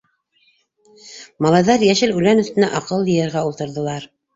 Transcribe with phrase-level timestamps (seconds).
[1.47, 4.15] Малайҙар йәшел үлән өҫтөнә аҡыл йыйырға ултырҙылар.